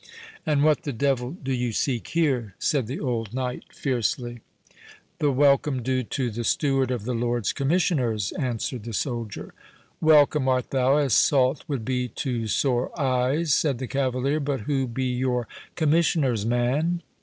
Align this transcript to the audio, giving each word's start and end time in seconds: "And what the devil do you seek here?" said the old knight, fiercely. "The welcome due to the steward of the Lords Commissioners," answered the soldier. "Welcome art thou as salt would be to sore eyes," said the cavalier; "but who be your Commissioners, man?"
"And 0.47 0.63
what 0.63 0.81
the 0.81 0.93
devil 0.93 1.29
do 1.43 1.53
you 1.53 1.71
seek 1.71 2.07
here?" 2.07 2.55
said 2.57 2.87
the 2.87 2.99
old 2.99 3.35
knight, 3.35 3.65
fiercely. 3.71 4.39
"The 5.19 5.29
welcome 5.29 5.83
due 5.83 6.01
to 6.01 6.31
the 6.31 6.43
steward 6.43 6.89
of 6.89 7.05
the 7.05 7.13
Lords 7.13 7.53
Commissioners," 7.53 8.31
answered 8.31 8.81
the 8.85 8.93
soldier. 8.93 9.53
"Welcome 10.01 10.47
art 10.47 10.71
thou 10.71 10.97
as 10.97 11.13
salt 11.13 11.63
would 11.67 11.85
be 11.85 12.07
to 12.07 12.47
sore 12.47 12.89
eyes," 12.99 13.53
said 13.53 13.77
the 13.77 13.85
cavalier; 13.85 14.39
"but 14.39 14.61
who 14.61 14.87
be 14.87 15.05
your 15.05 15.47
Commissioners, 15.75 16.47
man?" 16.47 17.03